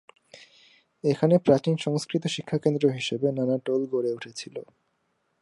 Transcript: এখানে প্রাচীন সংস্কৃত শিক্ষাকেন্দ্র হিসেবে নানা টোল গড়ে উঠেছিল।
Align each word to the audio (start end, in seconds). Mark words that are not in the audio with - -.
এখানে 1.03 1.35
প্রাচীন 1.37 1.75
সংস্কৃত 1.77 2.23
শিক্ষাকেন্দ্র 2.27 2.83
হিসেবে 2.89 3.27
নানা 3.31 3.57
টোল 3.65 3.81
গড়ে 3.93 4.11
উঠেছিল। 4.13 4.55